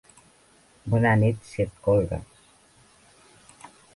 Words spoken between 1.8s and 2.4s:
colgues!